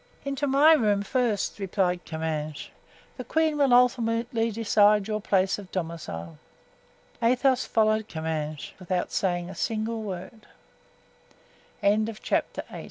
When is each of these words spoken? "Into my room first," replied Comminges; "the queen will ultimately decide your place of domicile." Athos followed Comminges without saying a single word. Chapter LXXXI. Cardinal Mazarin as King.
"Into 0.25 0.47
my 0.47 0.73
room 0.73 1.03
first," 1.03 1.59
replied 1.59 2.05
Comminges; 2.05 2.69
"the 3.17 3.23
queen 3.23 3.59
will 3.59 3.71
ultimately 3.71 4.49
decide 4.49 5.07
your 5.07 5.21
place 5.21 5.59
of 5.59 5.71
domicile." 5.71 6.39
Athos 7.21 7.65
followed 7.65 8.07
Comminges 8.09 8.71
without 8.79 9.11
saying 9.11 9.47
a 9.47 9.53
single 9.53 10.01
word. 10.01 10.47
Chapter 11.83 11.83
LXXXI. 11.83 11.87
Cardinal 11.87 12.01
Mazarin 12.01 12.09
as 12.09 12.19
King. 12.71 12.77